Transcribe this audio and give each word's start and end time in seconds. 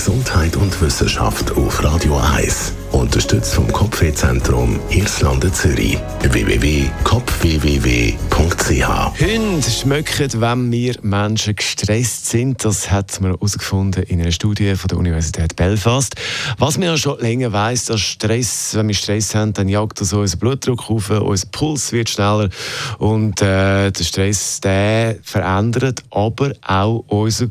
Gesundheit 0.00 0.56
und 0.56 0.80
Wissenschaft 0.80 1.52
auf 1.58 1.84
Radio 1.84 2.16
1. 2.16 2.72
Unterstützt 2.92 3.52
vom 3.52 3.70
Kopfwehzentrum 3.70 4.80
Irlande 4.88 5.52
Zürich. 5.52 5.98
www.kopfwww.ch 6.22 9.20
Hunde 9.20 9.70
schmecken, 9.70 10.40
wenn 10.40 10.72
wir 10.72 10.96
Menschen 11.02 11.54
gestresst 11.54 12.30
sind. 12.30 12.64
Das 12.64 12.90
hat 12.90 13.20
man 13.20 13.32
herausgefunden 13.32 14.04
in 14.04 14.22
einer 14.22 14.32
Studie 14.32 14.74
von 14.74 14.88
der 14.88 14.96
Universität 14.96 15.54
Belfast. 15.54 16.14
Was 16.56 16.78
man 16.78 16.88
ja 16.88 16.96
schon 16.96 17.20
länger 17.20 17.52
weiß, 17.52 17.84
dass 17.84 18.00
Stress, 18.00 18.74
wenn 18.74 18.88
wir 18.88 18.94
Stress 18.94 19.34
haben, 19.34 19.52
dann 19.52 19.68
jagt 19.68 20.00
das 20.00 20.14
unseren 20.14 20.40
Blutdruck 20.40 20.90
auf, 20.90 21.10
unser 21.10 21.46
Puls 21.48 21.92
wird 21.92 22.08
schneller 22.08 22.48
und 22.96 23.42
äh, 23.42 23.90
der 23.90 24.04
Stress 24.04 24.62
der 24.62 25.16
verändert 25.22 26.04
aber 26.10 26.54
auch 26.62 27.04
unser 27.08 27.48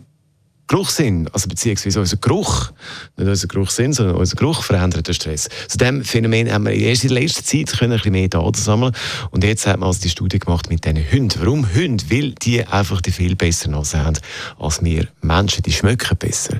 Geruchssinn, 0.69 1.27
also 1.33 1.49
beziehungsweise 1.49 1.99
unser 1.99 2.17
Geruch, 2.17 2.71
nicht 3.17 3.27
unser 3.27 3.47
Geruchssinn, 3.47 3.91
sondern 3.91 4.15
unser 4.15 4.35
Geruch 4.35 4.61
verändert 4.61 5.07
den 5.07 5.15
Stress. 5.15 5.49
Zu 5.67 5.79
diesem 5.79 6.03
Phänomen 6.03 6.53
haben 6.53 6.65
wir 6.65 6.73
erst 6.73 7.03
in 7.03 7.09
letzter 7.09 7.43
Zeit 7.43 7.75
können 7.79 7.93
ein 7.93 7.97
bisschen 7.97 8.11
mehr 8.11 8.27
Daten 8.27 8.53
sammeln 8.53 8.95
und 9.31 9.43
jetzt 9.43 9.65
hat 9.65 9.79
man 9.79 9.87
also 9.87 10.01
die 10.01 10.09
Studie 10.09 10.37
gemacht 10.37 10.69
mit 10.69 10.85
diesen 10.85 11.11
Hunden. 11.11 11.39
Warum 11.39 11.73
Hunde? 11.73 12.03
Weil 12.11 12.33
die 12.33 12.63
einfach 12.63 13.01
die 13.01 13.11
viel 13.11 13.35
bessere 13.35 13.71
Nase 13.71 13.97
haben 13.97 14.19
als 14.59 14.83
wir 14.83 15.07
Menschen, 15.21 15.63
die 15.63 15.71
schmecken 15.71 16.15
besser. 16.17 16.59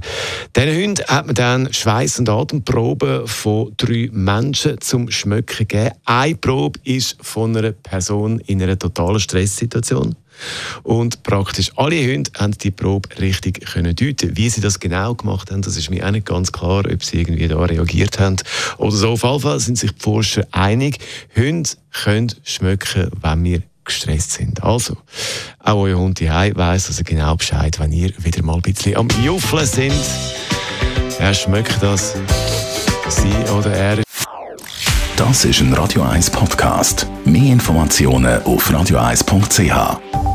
Diesen 0.55 0.75
Hunden 0.75 1.05
hat 1.07 1.27
man 1.27 1.35
dann 1.35 1.71
Schweiß- 1.71 2.17
und 2.17 2.29
Atemproben 2.29 3.27
von 3.27 3.73
drei 3.77 4.09
Menschen 4.11 4.81
zum 4.81 5.11
Schmecken 5.11 5.67
gegeben. 5.67 5.91
Eine 6.05 6.35
Probe 6.35 6.79
ist 6.83 7.15
von 7.21 7.55
einer 7.55 7.73
Person 7.73 8.39
in 8.39 8.63
einer 8.63 8.79
totalen 8.79 9.19
Stresssituation. 9.19 10.15
Und 10.83 11.23
praktisch 11.23 11.71
alle 11.75 12.01
Hunde 12.01 12.31
haben 12.37 12.53
die 12.57 12.71
Probe 12.71 13.09
richtig 13.19 13.65
können 13.65 13.95
deuten. 13.95 14.35
Wie 14.37 14.49
sie 14.49 14.61
das 14.61 14.79
genau 14.79 15.15
gemacht 15.15 15.51
haben, 15.51 15.61
das 15.61 15.77
ist 15.77 15.89
mir 15.89 16.05
auch 16.05 16.11
nicht 16.11 16.25
ganz 16.25 16.51
klar, 16.51 16.83
ob 16.91 17.03
sie 17.03 17.21
irgendwie 17.21 17.47
da 17.47 17.59
reagiert 17.59 18.19
haben 18.19 18.37
oder 18.77 18.95
so. 18.95 19.09
Auf 19.09 19.23
jeden 19.23 19.39
Fall 19.39 19.59
sind 19.59 19.77
sich 19.77 19.91
die 19.91 20.01
Forscher 20.01 20.47
einig, 20.51 20.99
Hunde 21.35 21.69
können 21.91 22.33
schmecken, 22.43 23.09
wenn 23.21 23.43
wir 23.43 23.61
gestresst 23.89 24.33
sind. 24.33 24.63
Also, 24.63 24.97
auch 25.59 25.81
euer 25.81 25.97
Hund 25.97 26.19
hier 26.19 26.31
weiss 26.55 26.87
also 26.87 27.03
genau 27.03 27.35
Bescheid, 27.35 27.79
wenn 27.79 27.91
ihr 27.91 28.11
wieder 28.19 28.43
mal 28.43 28.55
ein 28.55 28.61
bisschen 28.61 28.95
am 28.95 29.07
Juffeln 29.23 29.65
sind. 29.65 29.93
Er 31.19 31.33
schmeckt 31.33 31.81
das, 31.81 32.15
sie 33.09 33.51
oder 33.51 33.73
er. 33.73 33.97
Das 35.17 35.43
ist 35.43 35.59
ein 35.59 35.73
Radio 35.73 36.03
1 36.03 36.29
Podcast. 36.29 37.05
Mehr 37.25 37.51
Informationen 37.51 38.41
auf 38.43 38.71
radio1.ch. 38.71 40.28